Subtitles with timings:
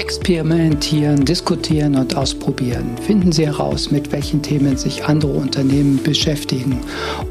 [0.00, 2.96] Experimentieren, diskutieren und ausprobieren.
[3.06, 6.80] Finden Sie heraus, mit welchen Themen sich andere Unternehmen beschäftigen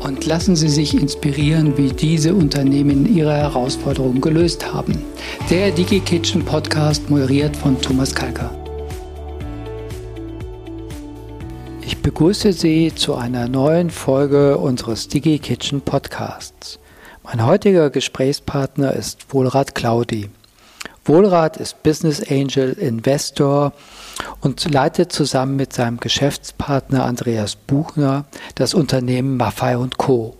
[0.01, 5.01] und lassen Sie sich inspirieren, wie diese Unternehmen ihre Herausforderungen gelöst haben.
[5.49, 8.51] Der DigiKitchen Podcast moderiert von Thomas Kalker.
[11.81, 16.77] Ich begrüße Sie zu einer neuen Folge unseres DigiKitchen Podcasts.
[17.23, 20.29] Mein heutiger Gesprächspartner ist Wohlrat Claudi.
[21.09, 23.73] Wohlrat ist Business Angel, Investor
[24.41, 30.37] und leitet zusammen mit seinem Geschäftspartner Andreas Buchner das Unternehmen Maffei Co.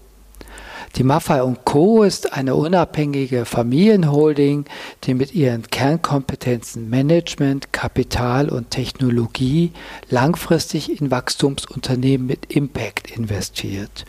[0.96, 2.04] Die Maffei Co.
[2.04, 4.66] ist eine unabhängige Familienholding,
[5.06, 9.72] die mit ihren Kernkompetenzen Management, Kapital und Technologie
[10.12, 14.06] langfristig in Wachstumsunternehmen mit Impact investiert.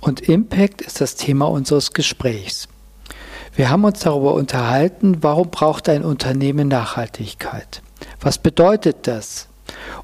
[0.00, 2.68] Und Impact ist das Thema unseres Gesprächs.
[3.56, 7.80] Wir haben uns darüber unterhalten, warum braucht ein Unternehmen Nachhaltigkeit?
[8.20, 9.48] Was bedeutet das?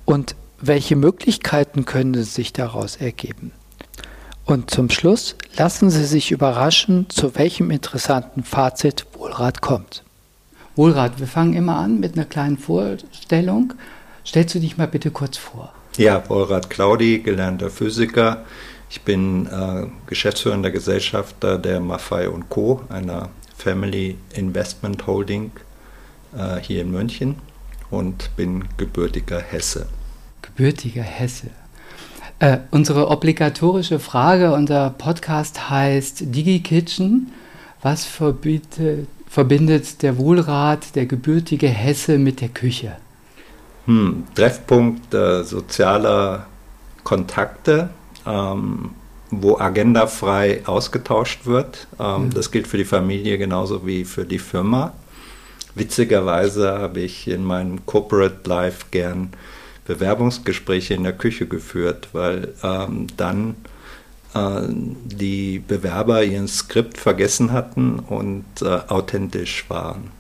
[0.07, 3.53] Und welche Möglichkeiten können sich daraus ergeben?
[4.47, 10.03] Und zum Schluss lassen Sie sich überraschen, zu welchem interessanten Fazit Wohlrat kommt.
[10.75, 13.75] Wohlrat, wir fangen immer an mit einer kleinen Vorstellung.
[14.27, 15.75] Stellst du dich mal bitte kurz vor?
[15.99, 18.47] Ja, Wohlrat Claudi, gelernter Physiker.
[18.89, 23.29] Ich bin äh, geschäftsführender Gesellschafter der Maffei Co., einer
[23.63, 25.53] Family Investment Holding
[26.37, 27.37] äh, hier in München
[27.91, 29.87] und bin gebürtiger Hesse.
[30.43, 31.51] Gebürtiger Hesse.
[32.41, 37.31] Äh, unsere obligatorische Frage, unser Podcast heißt DigiKitchen.
[37.83, 42.97] Was verbietet, verbindet der Wohlrat, der gebürtige Hesse mit der Küche?
[43.87, 46.47] Hm, Treffpunkt äh, sozialer
[47.05, 47.91] Kontakte.
[48.27, 48.91] Ähm,
[49.33, 51.89] wo agendafrei ausgetauscht wird.
[51.99, 52.35] Ähm, mhm.
[52.35, 54.93] Das gilt für die Familie genauso wie für die Firma.
[55.75, 59.31] Witzigerweise habe ich in meinem Corporate Life gern
[59.87, 63.57] Bewerbungsgespräche in der Küche geführt, weil ähm, dann
[64.35, 70.11] äh, die Bewerber ihren Skript vergessen hatten und äh, authentisch waren.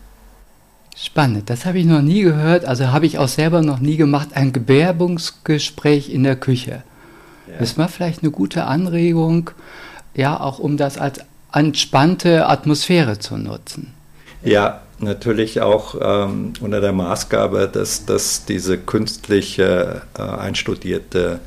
[0.96, 4.30] Spannend, das habe ich noch nie gehört, also habe ich auch selber noch nie gemacht,
[4.34, 6.82] ein Bewerbungsgespräch in der Küche.
[7.46, 7.54] Ja.
[7.58, 9.50] Das war vielleicht eine gute Anregung,
[10.14, 11.20] ja, auch um das als
[11.52, 13.94] entspannte Atmosphäre zu nutzen.
[14.42, 21.40] Ja, natürlich auch ähm, unter der Maßgabe, dass, dass diese künstliche, äh, einstudierte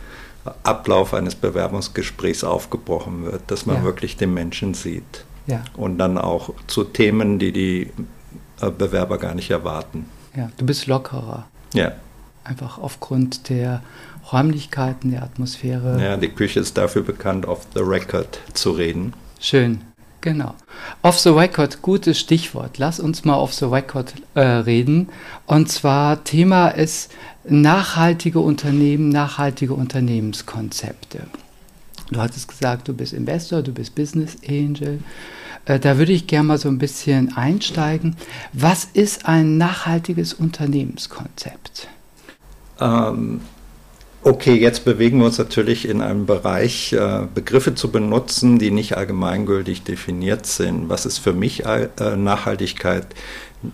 [0.64, 3.84] Ablauf eines Bewerbungsgesprächs aufgebrochen wird, dass man ja.
[3.84, 5.26] wirklich den Menschen sieht.
[5.48, 5.64] Ja.
[5.76, 7.92] Und dann auch zu Themen, die die
[8.62, 10.06] äh, Bewerber gar nicht erwarten.
[10.36, 11.48] Ja, du bist lockerer.
[11.74, 11.94] Ja.
[12.44, 13.82] Einfach aufgrund der
[14.32, 16.02] Räumlichkeiten, der Atmosphäre.
[16.02, 19.14] Ja, die Küche ist dafür bekannt, off the record zu reden.
[19.40, 19.82] Schön,
[20.22, 20.56] genau.
[21.02, 22.78] Off the record, gutes Stichwort.
[22.78, 25.10] Lass uns mal off the record äh, reden.
[25.46, 27.12] Und zwar Thema ist
[27.48, 31.22] nachhaltige Unternehmen, nachhaltige Unternehmenskonzepte.
[32.12, 35.00] Du hattest gesagt, du bist Investor, du bist Business Angel.
[35.66, 38.16] Äh, da würde ich gerne mal so ein bisschen einsteigen.
[38.54, 41.88] Was ist ein nachhaltiges Unternehmenskonzept?
[42.80, 43.42] Ähm,
[44.28, 48.98] Okay, jetzt bewegen wir uns natürlich in einem Bereich, äh, Begriffe zu benutzen, die nicht
[48.98, 50.90] allgemeingültig definiert sind.
[50.90, 53.06] Was ist für mich äh, Nachhaltigkeit?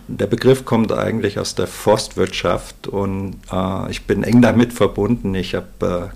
[0.08, 5.34] Der Begriff kommt eigentlich aus der Forstwirtschaft und äh, ich bin eng damit verbunden.
[5.34, 5.56] Ich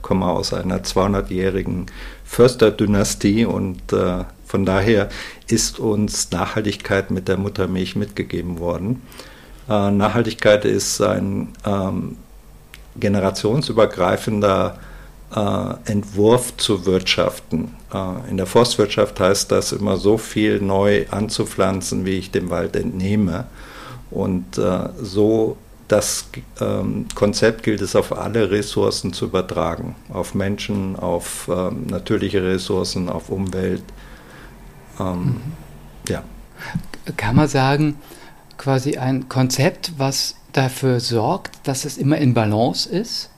[0.03, 1.87] komme aus einer 200-jährigen
[2.27, 3.81] Försterdynastie und
[4.45, 5.09] von daher
[5.49, 9.01] ist uns Nachhaltigkeit mit der Muttermilch mitgegeben worden.
[9.67, 12.17] Nachhaltigkeit ist ein ähm,
[12.99, 14.79] generationsübergreifender
[15.35, 17.75] äh, Entwurf zu wirtschaften.
[17.93, 22.77] Äh, in der Forstwirtschaft heißt das immer so viel neu anzupflanzen, wie ich dem Wald
[22.77, 23.47] entnehme.
[24.11, 25.57] Und äh, so
[25.89, 26.29] das
[26.61, 29.95] ähm, Konzept gilt es auf alle Ressourcen zu übertragen.
[30.13, 33.85] Auf Menschen, auf ähm, natürliche Ressourcen, auf Umwelt.
[34.99, 35.41] Ähm, mhm.
[36.09, 36.23] Ja.
[37.17, 37.97] Kann man sagen,
[38.59, 43.31] quasi ein Konzept, was dafür sorgt, dass es immer in Balance ist?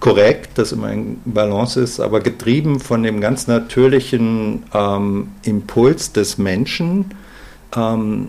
[0.00, 6.38] Korrekt, dass immer in Balance ist, aber getrieben von dem ganz natürlichen ähm, Impuls des
[6.38, 7.14] Menschen,
[7.76, 8.28] ähm,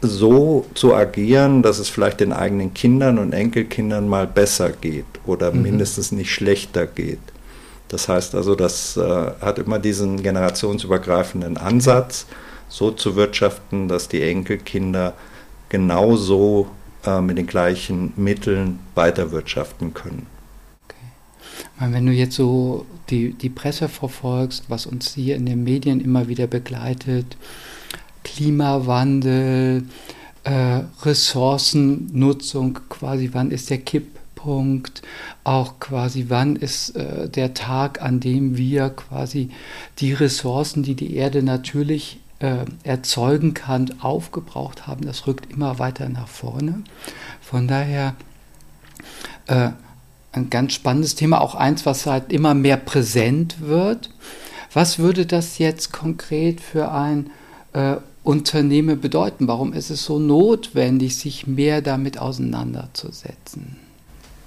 [0.00, 5.52] so zu agieren, dass es vielleicht den eigenen Kindern und Enkelkindern mal besser geht oder
[5.52, 5.62] mhm.
[5.62, 7.18] mindestens nicht schlechter geht.
[7.88, 9.00] Das heißt also, das äh,
[9.40, 12.26] hat immer diesen generationsübergreifenden Ansatz,
[12.68, 15.14] so zu wirtschaften, dass die Enkelkinder
[15.70, 16.68] genauso
[17.08, 20.26] äh, mit den gleichen Mitteln weiterwirtschaften können.
[20.84, 21.92] Okay.
[21.92, 26.28] Wenn du jetzt so die, die Presse verfolgst, was uns hier in den Medien immer
[26.28, 27.36] wieder begleitet,
[28.24, 29.84] Klimawandel,
[30.44, 35.02] äh, Ressourcennutzung, quasi wann ist der Kipppunkt,
[35.44, 39.50] auch quasi wann ist äh, der Tag, an dem wir quasi
[39.98, 45.04] die Ressourcen, die die Erde natürlich äh, erzeugen kann, aufgebraucht haben.
[45.04, 46.84] Das rückt immer weiter nach vorne.
[47.40, 48.14] Von daher
[49.46, 49.70] äh,
[50.32, 54.10] ein ganz spannendes Thema, auch eins, was halt immer mehr präsent wird.
[54.72, 57.30] Was würde das jetzt konkret für ein
[57.72, 59.48] äh, Unternehmen bedeuten?
[59.48, 63.76] Warum ist es so notwendig, sich mehr damit auseinanderzusetzen?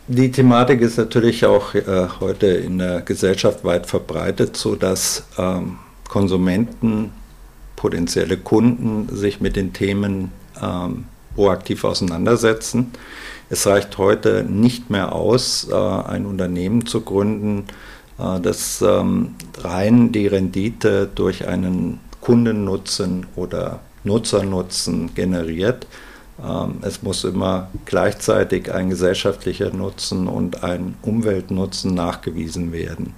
[0.07, 5.77] Die Thematik ist natürlich auch äh, heute in der Gesellschaft weit verbreitet, sodass ähm,
[6.07, 7.11] Konsumenten,
[7.81, 10.31] potenzielle Kunden sich mit den Themen
[10.61, 12.91] ähm, proaktiv auseinandersetzen.
[13.49, 17.65] Es reicht heute nicht mehr aus, äh, ein Unternehmen zu gründen,
[18.19, 25.87] äh, das ähm, rein die Rendite durch einen Kundennutzen oder Nutzernutzen generiert.
[26.39, 33.15] Ähm, es muss immer gleichzeitig ein gesellschaftlicher Nutzen und ein Umweltnutzen nachgewiesen werden.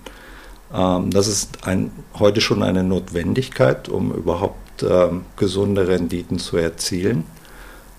[0.74, 4.60] Ähm, das ist ein, heute schon eine Notwendigkeit, um überhaupt
[5.38, 7.26] gesunde Renditen zu erzielen.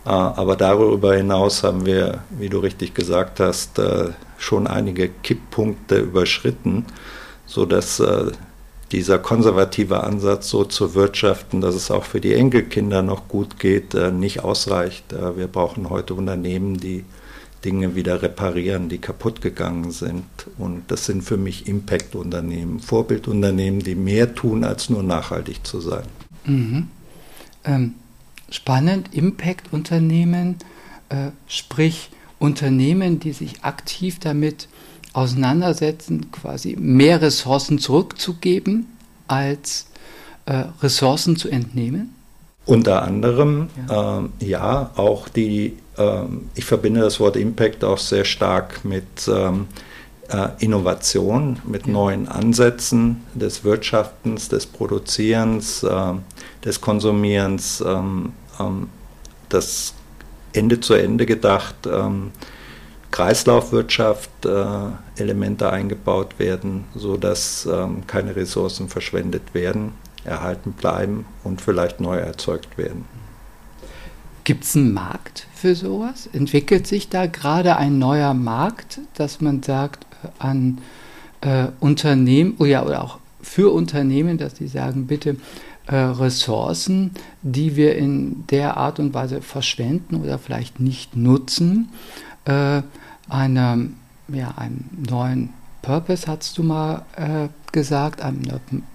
[0.04, 5.98] Äh, aber darüber hinaus haben wir, wie du richtig gesagt hast, äh, schon einige Kipppunkte
[5.98, 6.84] überschritten,
[7.46, 8.32] sodass äh,
[8.92, 13.94] dieser konservative Ansatz, so zu wirtschaften, dass es auch für die Enkelkinder noch gut geht,
[13.94, 15.06] nicht ausreicht.
[15.34, 17.04] Wir brauchen heute Unternehmen, die
[17.64, 20.24] Dinge wieder reparieren, die kaputt gegangen sind.
[20.58, 26.04] Und das sind für mich Impact-Unternehmen, Vorbildunternehmen, die mehr tun, als nur nachhaltig zu sein.
[26.44, 26.88] Mhm.
[27.64, 27.94] Ähm
[28.54, 30.56] spannend, Impact-Unternehmen,
[31.08, 34.68] äh, sprich Unternehmen, die sich aktiv damit
[35.12, 38.86] auseinandersetzen, quasi mehr Ressourcen zurückzugeben,
[39.28, 39.86] als
[40.46, 42.14] äh, Ressourcen zu entnehmen?
[42.66, 45.76] Unter anderem, ja, ähm, ja auch die,
[46.54, 49.68] ich verbinde das Wort Impact auch sehr stark mit ähm,
[50.28, 56.14] äh, Innovation, mit neuen Ansätzen des Wirtschaftens, des Produzierens, äh,
[56.64, 58.88] des Konsumierens, ähm, ähm,
[59.48, 59.94] das
[60.52, 62.30] Ende zu Ende gedacht, ähm,
[63.10, 69.92] Kreislaufwirtschaft, äh, Elemente eingebaut werden, sodass ähm, keine Ressourcen verschwendet werden,
[70.24, 73.04] erhalten bleiben und vielleicht neu erzeugt werden.
[74.44, 76.28] Gibt es einen Markt für sowas?
[76.32, 80.78] Entwickelt sich da gerade ein neuer Markt, dass man sagt, äh, an
[81.40, 85.36] äh, Unternehmen oder, oh oder auch für Unternehmen, dass sie sagen, bitte
[85.86, 87.12] äh, Ressourcen,
[87.42, 91.90] die wir in der Art und Weise verschwenden oder vielleicht nicht nutzen,
[92.44, 92.82] äh,
[93.28, 93.88] eine,
[94.28, 95.50] ja, einen neuen
[95.82, 98.42] Purpose, hast du mal äh, gesagt, einem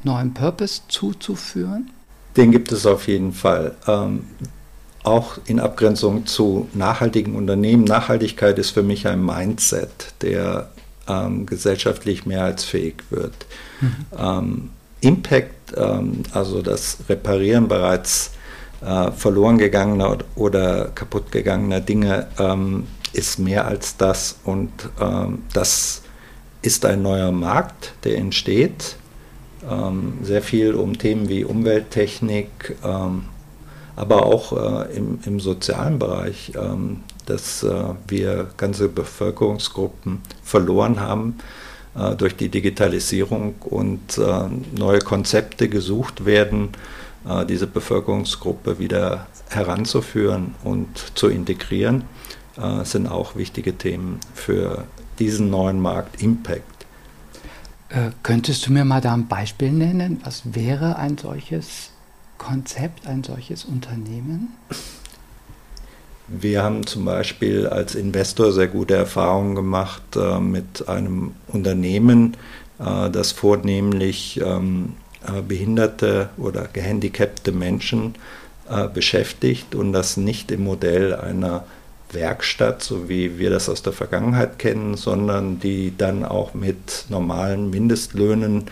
[0.03, 1.89] neuen Purpose zuzuführen?
[2.35, 3.75] Den gibt es auf jeden Fall.
[3.87, 4.21] Ähm,
[5.03, 7.83] auch in Abgrenzung zu nachhaltigen Unternehmen.
[7.83, 10.69] Nachhaltigkeit ist für mich ein Mindset, der
[11.07, 13.33] ähm, gesellschaftlich mehrheitsfähig wird.
[13.81, 13.95] Mhm.
[14.17, 14.69] Ähm,
[15.01, 18.31] Impact, ähm, also das Reparieren bereits
[18.81, 26.03] äh, verloren gegangener oder kaputt gegangener Dinge, ähm, ist mehr als das und ähm, das
[26.61, 28.97] ist ein neuer Markt, der entsteht.
[29.69, 32.75] Ähm, sehr viel um Themen wie Umwelttechnik,
[33.99, 41.35] aber auch äh, im, im, sozialen Bereich, ähm, dass äh, wir ganze Bevölkerungsgruppen verloren haben
[41.95, 44.43] äh, durch die Digitalisierung und äh,
[44.77, 46.69] neue Konzepte gesucht werden,
[47.27, 52.03] äh, diese Bevölkerungsgruppe wieder heranzuführen und zu integrieren,
[52.83, 54.83] sind auch wichtige Themen für
[55.17, 56.79] diesen neuen Markt Impact.
[57.87, 60.19] Äh, könntest du mir mal da ein Beispiel nennen?
[60.23, 61.91] Was wäre ein solches
[62.39, 64.55] Konzept, ein solches Unternehmen?
[66.27, 72.37] Wir haben zum Beispiel als Investor sehr gute Erfahrungen gemacht äh, mit einem Unternehmen,
[72.79, 74.93] äh, das vornehmlich ähm,
[75.27, 78.15] äh, behinderte oder gehandicapte Menschen
[78.69, 81.65] äh, beschäftigt und das nicht im Modell einer
[82.11, 87.69] Werkstatt, so wie wir das aus der Vergangenheit kennen, sondern die dann auch mit normalen
[87.69, 88.65] Mindestlöhnen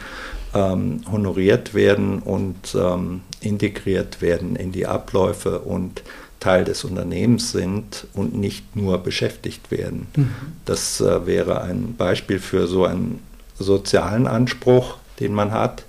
[0.53, 6.01] ähm, honoriert werden und ähm, integriert werden in die Abläufe und
[6.39, 10.07] Teil des Unternehmens sind und nicht nur beschäftigt werden.
[10.15, 10.29] Mhm.
[10.65, 13.21] Das äh, wäre ein Beispiel für so einen
[13.57, 15.83] sozialen Anspruch, den man hat.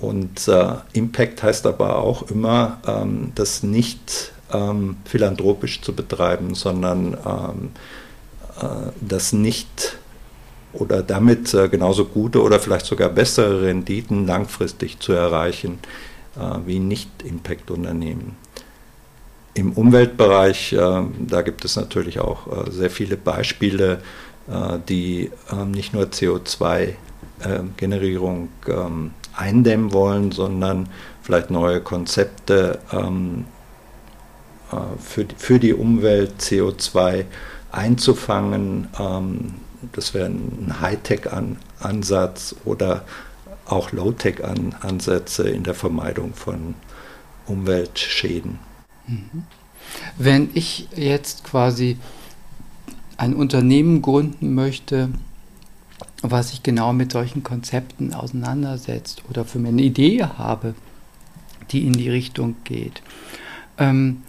[0.00, 7.16] Und äh, Impact heißt aber auch immer, ähm, das nicht ähm, philanthropisch zu betreiben, sondern
[7.26, 7.70] ähm,
[8.60, 9.96] äh, das nicht
[10.74, 15.78] oder damit äh, genauso gute oder vielleicht sogar bessere Renditen langfristig zu erreichen
[16.64, 18.36] wie Nicht-Impact-Unternehmen.
[19.54, 24.00] Im Umweltbereich, äh, da gibt es natürlich auch äh, sehr viele Beispiele,
[24.50, 30.88] äh, die ähm, nicht nur CO2-Generierung ähm, eindämmen wollen, sondern
[31.22, 33.44] vielleicht neue Konzepte ähm,
[34.98, 37.26] für, für die Umwelt CO2
[37.70, 38.88] einzufangen.
[39.92, 43.04] das wäre ein Hightech-Ansatz oder
[43.66, 46.74] auch Low-Tech-Ansätze in der Vermeidung von
[47.46, 48.58] Umweltschäden.
[49.06, 49.44] Mhm.
[50.18, 51.98] Wenn ich jetzt quasi
[53.16, 55.10] ein Unternehmen gründen möchte,
[56.22, 60.74] was sich genau mit solchen Konzepten auseinandersetzt oder für mich eine Idee habe,
[61.70, 63.02] die in die Richtung geht.
[63.78, 64.22] Ähm,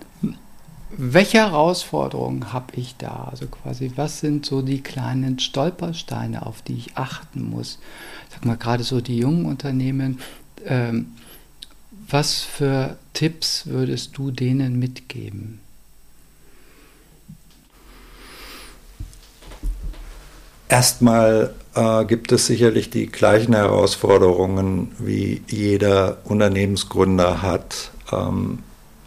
[0.97, 3.27] welche Herausforderungen habe ich da?
[3.31, 7.79] Also quasi, was sind so die kleinen Stolpersteine, auf die ich achten muss?
[8.29, 10.19] Sag mal, gerade so die jungen Unternehmen,
[10.65, 11.13] ähm,
[12.09, 15.59] was für Tipps würdest du denen mitgeben?
[20.69, 27.91] Erstmal äh, gibt es sicherlich die gleichen Herausforderungen, wie jeder Unternehmensgründer hat.
[28.11, 28.59] Ähm,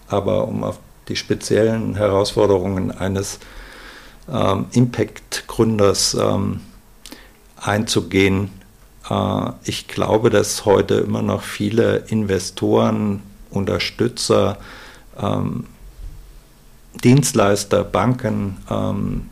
[0.08, 0.78] aber um auf
[1.08, 3.38] die speziellen Herausforderungen eines
[4.30, 6.60] ähm, Impact-Gründers ähm,
[7.56, 8.50] einzugehen,
[9.08, 14.58] äh, ich glaube, dass heute immer noch viele Investoren, Unterstützer,
[15.18, 15.66] ähm,
[17.02, 19.30] Dienstleister, Banken ähm,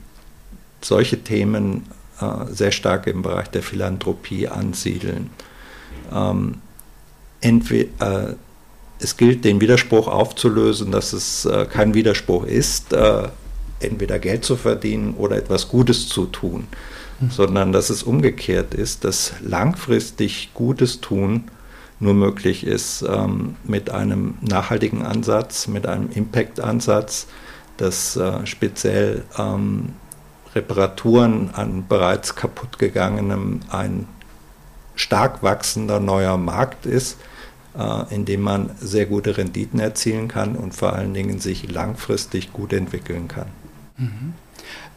[0.81, 1.87] solche Themen
[2.21, 5.31] äh, sehr stark im Bereich der Philanthropie ansiedeln.
[6.13, 6.61] Ähm,
[7.41, 8.35] entweder, äh,
[9.05, 13.29] es gilt, den Widerspruch aufzulösen, dass es äh, kein Widerspruch ist, äh,
[13.81, 16.67] entweder Geld zu verdienen oder etwas Gutes zu tun
[17.31, 21.45] sondern dass es umgekehrt ist, dass langfristig Gutes tun
[22.01, 27.29] nur möglich ist ähm, mit einem nachhaltigen Ansatz, mit einem Impact-Ansatz,
[27.77, 29.91] dass äh, speziell ähm,
[30.55, 34.07] Reparaturen an bereits kaputt gegangenem ein
[34.97, 37.17] stark wachsender neuer Markt ist,
[37.79, 42.53] äh, in dem man sehr gute Renditen erzielen kann und vor allen Dingen sich langfristig
[42.53, 43.47] gut entwickeln kann.
[43.97, 44.35] Mhm.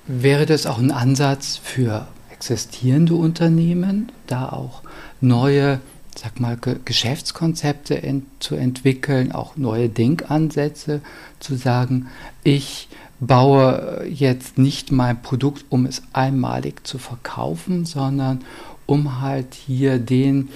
[0.06, 4.84] Wäre das auch ein Ansatz für existierende Unternehmen, da auch
[5.20, 5.80] neue
[6.18, 11.02] sag mal, Geschäftskonzepte ent zu entwickeln, auch neue Denkansätze
[11.40, 12.08] zu sagen,
[12.44, 18.44] ich baue jetzt nicht mein Produkt, um es einmalig zu verkaufen, sondern
[18.86, 20.50] um halt hier den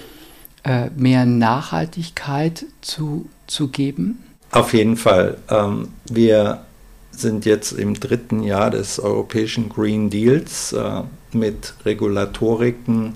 [0.64, 4.22] äh, mehr Nachhaltigkeit zu, zu geben?
[4.50, 5.38] Auf jeden Fall.
[5.48, 6.62] Ähm, wir
[7.10, 11.02] sind jetzt im dritten Jahr des europäischen Green Deals äh,
[11.32, 13.14] mit Regulatoriken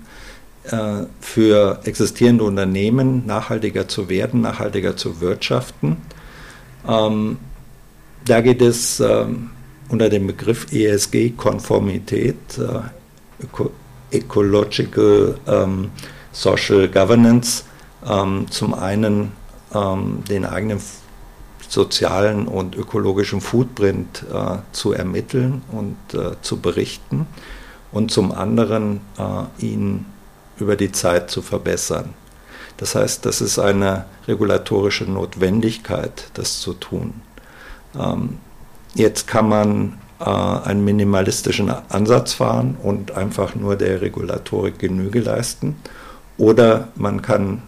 [0.65, 5.99] äh, für existierende Unternehmen nachhaltiger zu werden, nachhaltiger zu wirtschaften.
[6.89, 7.39] Ähm,
[8.25, 9.51] da geht es ähm,
[9.89, 13.71] unter dem Begriff ESG-Konformität, äh, Eco
[14.11, 15.91] Ecological ähm,
[16.37, 17.65] Social Governance,
[18.07, 19.33] ähm, zum einen
[19.75, 20.83] ähm, den eigenen
[21.67, 27.27] sozialen und ökologischen Footprint äh, zu ermitteln und äh, zu berichten
[27.91, 30.05] und zum anderen äh, ihn
[30.59, 32.13] über die Zeit zu verbessern.
[32.77, 37.15] Das heißt, das ist eine regulatorische Notwendigkeit, das zu tun.
[37.99, 38.39] Ähm,
[38.95, 45.77] jetzt kann man äh, einen minimalistischen Ansatz fahren und einfach nur der Regulatorik Genüge leisten.
[46.39, 47.63] Oder man kann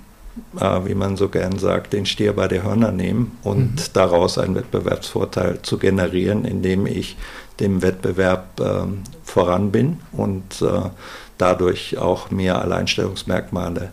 [0.61, 3.93] äh, wie man so gern sagt, den Stier bei der Hörner nehmen und mhm.
[3.93, 7.17] daraus einen Wettbewerbsvorteil zu generieren, indem ich
[7.61, 8.87] dem Wettbewerb äh,
[9.25, 10.91] voran bin und äh,
[11.39, 13.91] dadurch auch mehr Alleinstellungsmerkmale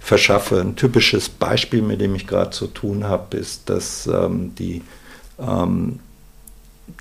[0.00, 0.60] verschaffe.
[0.60, 4.82] Ein typisches Beispiel, mit dem ich gerade zu tun habe, ist, dass ähm, die
[5.38, 6.00] ähm,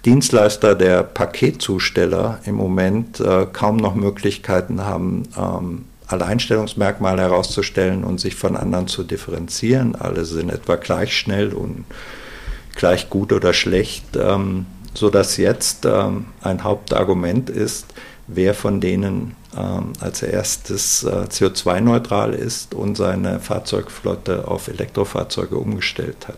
[0.06, 8.36] Dienstleister der Paketzusteller im Moment äh, kaum noch Möglichkeiten haben, ähm, Alleinstellungsmerkmale herauszustellen und sich
[8.36, 9.96] von anderen zu differenzieren.
[9.96, 11.86] Alle sind etwa gleich schnell und
[12.76, 17.86] gleich gut oder schlecht, ähm, sodass jetzt ähm, ein Hauptargument ist,
[18.28, 26.28] wer von denen ähm, als erstes äh, CO2-neutral ist und seine Fahrzeugflotte auf Elektrofahrzeuge umgestellt
[26.28, 26.38] hat.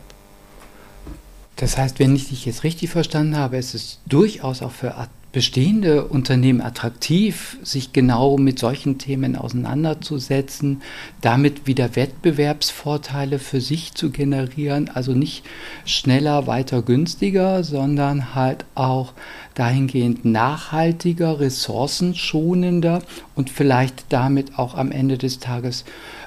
[1.57, 4.95] Das heißt, wenn ich dich jetzt richtig verstanden habe, ist es durchaus auch für
[5.31, 10.81] bestehende Unternehmen attraktiv, sich genau mit solchen Themen auseinanderzusetzen,
[11.21, 15.45] damit wieder Wettbewerbsvorteile für sich zu generieren, also nicht
[15.85, 19.13] schneller, weiter, günstiger, sondern halt auch
[19.53, 23.01] dahingehend nachhaltiger, ressourcenschonender
[23.35, 25.85] und vielleicht damit auch am Ende des Tages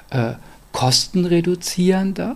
[0.09, 0.33] äh,
[0.71, 2.35] kostenreduzierender?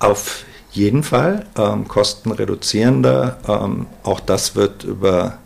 [0.00, 3.38] Auf jeden Fall ähm, kostenreduzierender.
[3.46, 5.38] Ähm, auch das wird über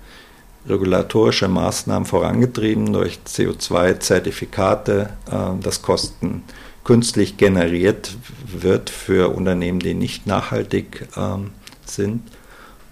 [0.68, 6.44] regulatorische Maßnahmen vorangetrieben durch CO2-Zertifikate, äh, dass Kosten
[6.84, 8.16] künstlich generiert
[8.46, 11.50] wird für Unternehmen, die nicht nachhaltig ähm,
[11.84, 12.22] sind.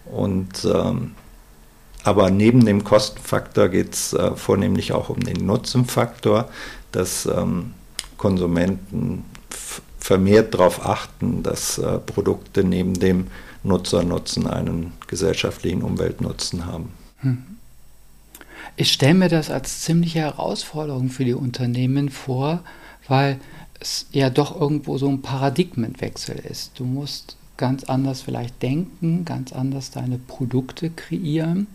[0.05, 1.13] Und, ähm,
[2.03, 6.49] aber neben dem Kostenfaktor geht es äh, vornehmlich auch um den Nutzenfaktor,
[6.93, 7.75] dass ähm,
[8.17, 9.25] Konsumenten
[10.05, 13.29] vermehrt darauf achten, dass äh, Produkte neben dem
[13.63, 16.93] Nutzernutzen einen gesellschaftlichen Umweltnutzen haben.
[17.21, 17.43] Hm.
[18.77, 22.63] Ich stelle mir das als ziemliche Herausforderung für die Unternehmen vor,
[23.09, 23.41] weil
[23.81, 26.79] es ja doch irgendwo so ein Paradigmenwechsel ist.
[26.79, 31.67] Du musst ganz anders vielleicht denken, ganz anders deine Produkte kreieren.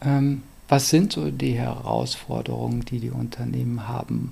[0.00, 4.30] Ähm, was sind so die Herausforderungen, die die Unternehmen haben?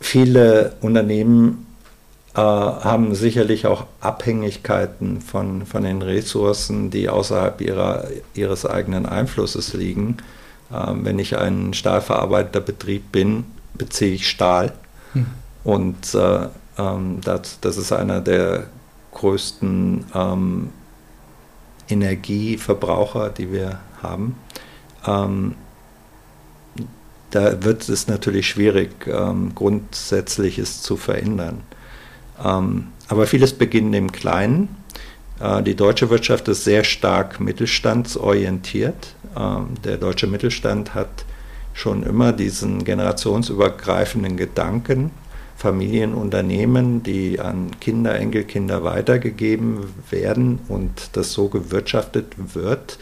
[0.00, 1.66] Viele Unternehmen
[2.34, 9.72] äh, haben sicherlich auch Abhängigkeiten von, von den Ressourcen, die außerhalb ihrer, ihres eigenen Einflusses
[9.72, 10.16] liegen.
[10.72, 14.72] Äh, wenn ich ein stahlverarbeitender Betrieb bin, beziehe ich Stahl.
[15.12, 15.26] Hm.
[15.62, 18.64] Und äh, ähm, das, das ist einer der
[19.12, 20.70] größten ähm,
[21.88, 24.36] Energieverbraucher, die wir haben.
[25.06, 25.54] Ähm,
[27.34, 31.62] da wird es natürlich schwierig, ähm, Grundsätzliches zu verändern.
[32.42, 34.68] Ähm, aber vieles beginnt im Kleinen.
[35.40, 39.16] Äh, die deutsche Wirtschaft ist sehr stark mittelstandsorientiert.
[39.36, 41.24] Ähm, der deutsche Mittelstand hat
[41.72, 45.10] schon immer diesen generationsübergreifenden Gedanken,
[45.56, 52.98] Familienunternehmen, die an Kinder, Enkelkinder weitergegeben werden und das so gewirtschaftet wird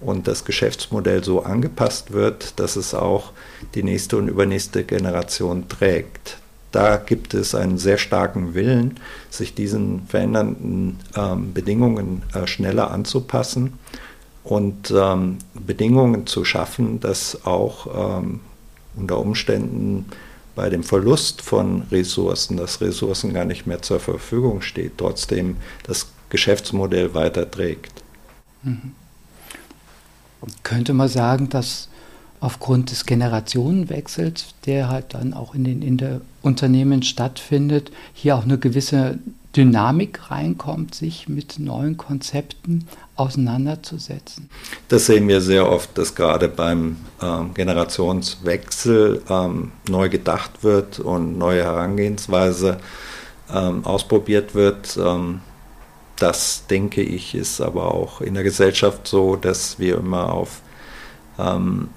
[0.00, 3.32] und das Geschäftsmodell so angepasst wird, dass es auch
[3.74, 6.38] die nächste und übernächste Generation trägt.
[6.72, 8.98] Da gibt es einen sehr starken Willen,
[9.30, 13.78] sich diesen verändernden ähm, Bedingungen äh, schneller anzupassen
[14.42, 18.40] und ähm, Bedingungen zu schaffen, dass auch ähm,
[18.96, 20.06] unter Umständen
[20.54, 26.08] bei dem Verlust von Ressourcen, dass Ressourcen gar nicht mehr zur Verfügung steht, trotzdem das
[26.28, 28.02] Geschäftsmodell weiter trägt.
[28.62, 28.92] Mhm.
[30.62, 31.88] Könnte man sagen, dass
[32.40, 38.58] aufgrund des Generationenwechsels, der halt dann auch in den in Unternehmen stattfindet, hier auch eine
[38.58, 39.18] gewisse
[39.56, 44.50] Dynamik reinkommt, sich mit neuen Konzepten auseinanderzusetzen.
[44.88, 51.38] Das sehen wir sehr oft, dass gerade beim ähm, Generationswechsel ähm, neu gedacht wird und
[51.38, 52.78] neue Herangehensweise
[53.52, 54.98] ähm, ausprobiert wird.
[56.16, 60.60] Das denke ich ist aber auch in der Gesellschaft so, dass wir immer auf
[61.38, 61.88] ähm,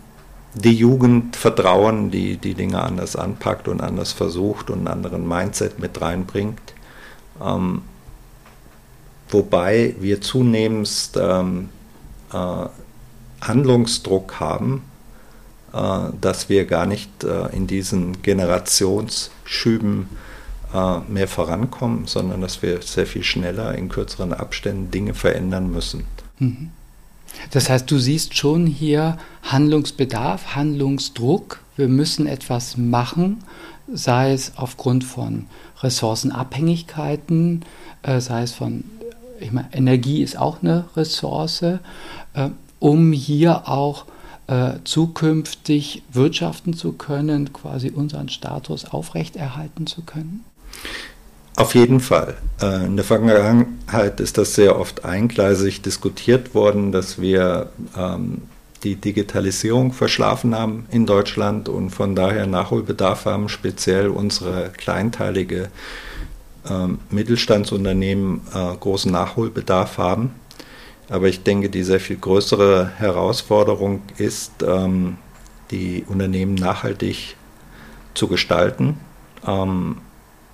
[0.56, 5.80] die Jugend vertrauen, die die Dinge anders anpackt und anders versucht und einen anderen Mindset
[5.80, 6.74] mit reinbringt.
[7.44, 7.84] Ähm,
[9.30, 11.70] wobei wir zunehmend ähm,
[12.34, 12.66] äh,
[13.42, 14.84] Handlungsdruck haben,
[15.74, 20.10] äh, dass wir gar nicht äh, in diesen Generationsschüben
[21.08, 26.04] mehr vorankommen, sondern dass wir sehr viel schneller in kürzeren Abständen Dinge verändern müssen.
[26.40, 26.72] Mhm.
[27.52, 31.62] Das heißt, du siehst schon hier Handlungsbedarf, Handlungsdruck.
[31.76, 33.44] Wir müssen etwas machen,
[33.92, 35.46] sei es aufgrund von
[35.82, 37.64] Ressourcenabhängigkeiten,
[38.04, 38.84] äh, sei es von,
[39.40, 41.80] ich meine, Energie ist auch eine Ressource, äh,
[42.80, 44.06] um hier auch
[44.48, 50.44] äh, zukünftig wirtschaften zu können, quasi unseren Status aufrechterhalten zu können?
[51.58, 52.38] Auf jeden Fall.
[52.62, 58.44] Äh, in der Vergangenheit ist das sehr oft eingleisig diskutiert worden, dass wir ähm,
[58.84, 65.70] die Digitalisierung verschlafen haben in Deutschland und von daher Nachholbedarf haben, speziell unsere kleinteilige
[66.70, 70.36] ähm, Mittelstandsunternehmen äh, großen Nachholbedarf haben.
[71.10, 75.18] Aber ich denke, die sehr viel größere Herausforderung ist, ähm,
[75.72, 77.36] die Unternehmen nachhaltig
[78.14, 79.00] zu gestalten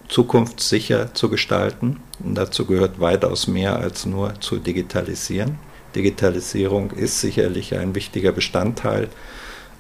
[0.08, 2.00] zukunftssicher zu gestalten.
[2.24, 5.58] Und dazu gehört weitaus mehr als nur zu digitalisieren.
[5.96, 9.10] Digitalisierung ist sicherlich ein wichtiger Bestandteil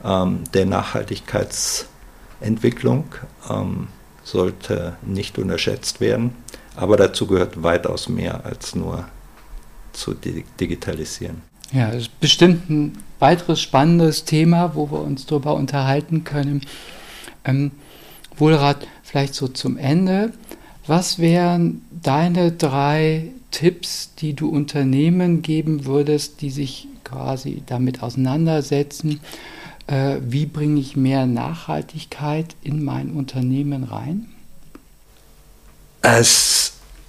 [0.03, 3.05] ähm, der Nachhaltigkeitsentwicklung,
[3.49, 3.87] ähm,
[4.23, 6.35] sollte nicht unterschätzt werden.
[6.75, 9.05] Aber dazu gehört weitaus mehr als nur
[9.91, 11.43] zu digitalisieren.
[11.71, 16.61] Ja, das ist bestimmt ein weiteres spannendes Thema, wo wir uns darüber unterhalten können.
[17.45, 17.71] Ähm,
[18.37, 20.33] Wohlrat, vielleicht so zum Ende.
[20.87, 29.19] Was wären deine drei Tipps, die du Unternehmen geben würdest, die sich quasi damit auseinandersetzen?
[29.85, 34.29] Äh, wie bringe ich mehr Nachhaltigkeit in mein Unternehmen rein?
[36.01, 36.62] Es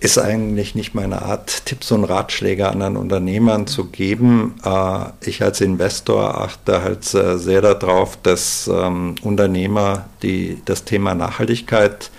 [0.04, 4.54] ist eigentlich nicht meine Art, Tipps und Ratschläge anderen Unternehmern zu geben.
[4.62, 12.10] Äh, ich als Investor achte halt sehr darauf, dass ähm, Unternehmer die das Thema Nachhaltigkeit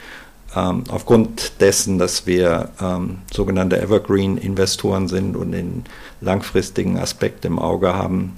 [0.56, 5.84] ähm, aufgrund dessen, dass wir ähm, sogenannte Evergreen-Investoren sind und den
[6.22, 8.34] langfristigen Aspekt im Auge haben,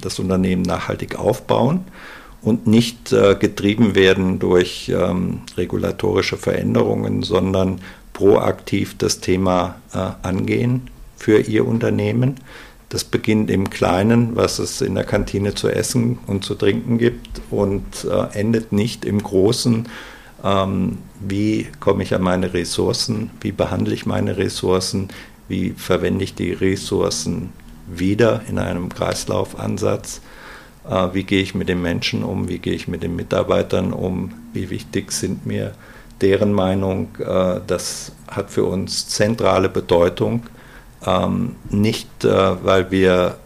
[0.00, 1.84] das Unternehmen nachhaltig aufbauen
[2.40, 4.90] und nicht äh, getrieben werden durch
[5.56, 7.80] regulatorische Veränderungen, sondern
[8.16, 12.36] proaktiv das Thema äh, angehen für ihr Unternehmen.
[12.88, 17.42] Das beginnt im Kleinen, was es in der Kantine zu essen und zu trinken gibt
[17.50, 19.86] und äh, endet nicht im Großen.
[20.42, 23.32] Ähm, wie komme ich an meine Ressourcen?
[23.42, 25.08] Wie behandle ich meine Ressourcen?
[25.46, 27.50] Wie verwende ich die Ressourcen
[27.86, 30.22] wieder in einem Kreislaufansatz?
[30.88, 32.48] Äh, wie gehe ich mit den Menschen um?
[32.48, 34.32] Wie gehe ich mit den Mitarbeitern um?
[34.54, 35.74] Wie wichtig sind mir
[36.20, 40.44] deren Meinung, äh, das hat für uns zentrale Bedeutung.
[41.04, 43.36] Ähm, nicht, äh, weil wir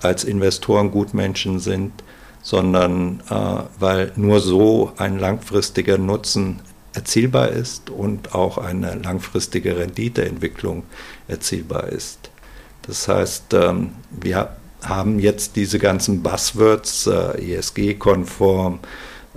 [0.00, 1.92] als Investoren Gutmenschen sind,
[2.42, 6.60] sondern äh, weil nur so ein langfristiger Nutzen
[6.92, 10.84] erzielbar ist und auch eine langfristige Renditeentwicklung
[11.28, 12.30] erzielbar ist.
[12.82, 18.78] Das heißt, ähm, wir haben jetzt diese ganzen Buzzwords, ESG-konform,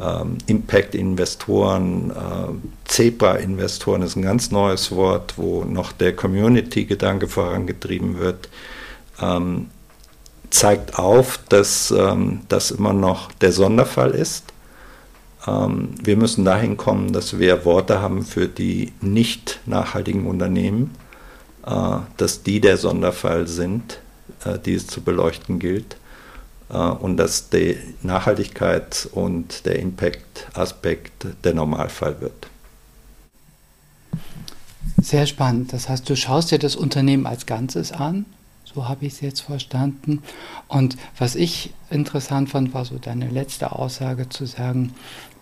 [0.01, 8.49] ähm, Impact-Investoren, äh, CEPA-Investoren ist ein ganz neues Wort, wo noch der Community-Gedanke vorangetrieben wird,
[9.21, 9.67] ähm,
[10.49, 14.45] zeigt auf, dass ähm, das immer noch der Sonderfall ist.
[15.47, 20.91] Ähm, wir müssen dahin kommen, dass wir Worte haben für die nicht nachhaltigen Unternehmen,
[21.65, 23.99] äh, dass die der Sonderfall sind,
[24.43, 25.97] äh, die es zu beleuchten gilt
[26.73, 32.47] und dass die Nachhaltigkeit und der Impact-Aspekt der Normalfall wird.
[35.01, 35.73] Sehr spannend.
[35.73, 38.25] Das heißt, du schaust dir das Unternehmen als Ganzes an.
[38.63, 40.23] So habe ich es jetzt verstanden.
[40.67, 44.93] Und was ich interessant fand, war so deine letzte Aussage zu sagen,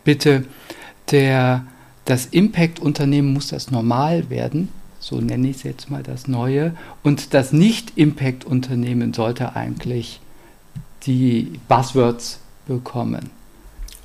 [0.03, 0.45] bitte,
[1.11, 1.65] der,
[2.05, 4.69] das Impact-Unternehmen muss das normal werden.
[4.99, 6.75] So nenne ich es jetzt mal das Neue.
[7.03, 10.19] Und das Nicht-Impact-Unternehmen sollte eigentlich
[11.05, 13.29] die Buzzwords bekommen.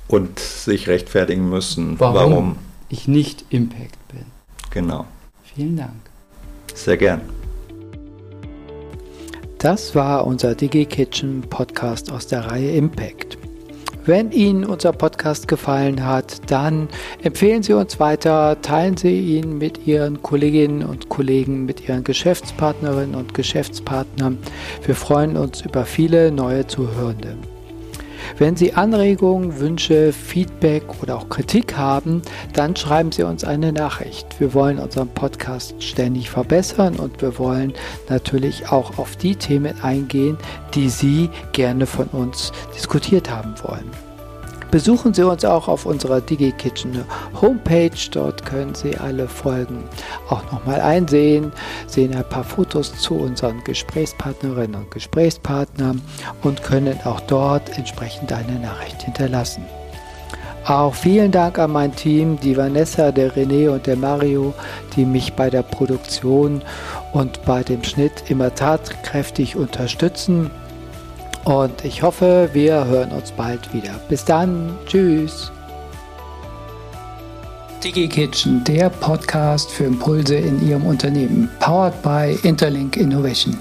[0.07, 2.55] Und sich rechtfertigen müssen, warum, warum
[2.89, 4.25] ich nicht Impact bin.
[4.69, 5.05] Genau.
[5.43, 5.91] Vielen Dank.
[6.73, 7.21] Sehr gern.
[9.57, 13.37] Das war unser DigiKitchen Podcast aus der Reihe Impact.
[14.07, 16.87] Wenn Ihnen unser Podcast gefallen hat, dann
[17.23, 23.15] empfehlen Sie uns weiter, teilen Sie ihn mit Ihren Kolleginnen und Kollegen, mit Ihren Geschäftspartnerinnen
[23.15, 24.37] und Geschäftspartnern.
[24.85, 27.35] Wir freuen uns über viele neue Zuhörende.
[28.37, 32.21] Wenn Sie Anregungen, Wünsche, Feedback oder auch Kritik haben,
[32.53, 34.39] dann schreiben Sie uns eine Nachricht.
[34.39, 37.73] Wir wollen unseren Podcast ständig verbessern und wir wollen
[38.09, 40.37] natürlich auch auf die Themen eingehen,
[40.73, 43.89] die Sie gerne von uns diskutiert haben wollen.
[44.71, 47.05] Besuchen Sie uns auch auf unserer DigiKitchen
[47.41, 47.91] Homepage.
[48.11, 49.83] Dort können Sie alle Folgen
[50.29, 51.53] auch nochmal einsehen,
[51.87, 56.01] sehen ein paar Fotos zu unseren Gesprächspartnerinnen und Gesprächspartnern
[56.43, 59.63] und können auch dort entsprechend eine Nachricht hinterlassen.
[60.65, 64.53] Auch vielen Dank an mein Team, die Vanessa, der René und der Mario,
[64.97, 66.61] die mich bei der Produktion
[67.13, 70.51] und bei dem Schnitt immer tatkräftig unterstützen.
[71.47, 73.93] Und ich hoffe, wir hören uns bald wieder.
[74.09, 74.77] Bis dann.
[74.85, 75.49] Tschüss.
[77.81, 81.49] DigiKitchen, der Podcast für Impulse in Ihrem Unternehmen.
[81.61, 83.55] Powered by Interlink Innovation.